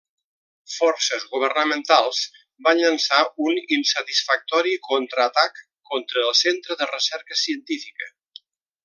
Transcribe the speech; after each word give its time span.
Forces 0.75 1.25
governamentals 1.33 2.21
van 2.67 2.81
llançar 2.85 3.19
un 3.49 3.59
insatisfactori 3.77 4.73
contra-atac 4.89 5.61
contra 5.93 6.25
el 6.31 6.37
Centre 6.45 6.79
de 6.81 6.89
Recerca 6.95 7.39
Científica. 7.47 8.11